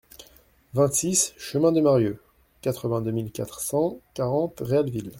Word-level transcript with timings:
vingt-six 0.73 1.35
chemin 1.37 1.71
de 1.71 1.79
Marieu, 1.79 2.19
quatre-vingt-deux 2.63 3.11
mille 3.11 3.31
quatre 3.31 3.59
cent 3.61 3.99
quarante 4.15 4.59
Réalville 4.61 5.09